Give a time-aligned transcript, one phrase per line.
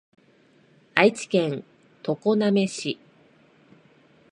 [0.95, 1.63] 愛知県
[2.01, 2.97] 常滑市